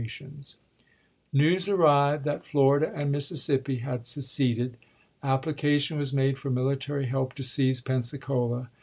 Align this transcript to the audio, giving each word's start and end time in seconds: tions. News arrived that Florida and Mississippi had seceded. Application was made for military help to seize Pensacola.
tions. 0.07 0.57
News 1.31 1.69
arrived 1.69 2.23
that 2.23 2.43
Florida 2.43 2.91
and 2.95 3.11
Mississippi 3.11 3.75
had 3.75 4.07
seceded. 4.07 4.75
Application 5.21 5.99
was 5.99 6.11
made 6.11 6.39
for 6.39 6.49
military 6.49 7.05
help 7.05 7.33
to 7.35 7.43
seize 7.43 7.81
Pensacola. 7.81 8.71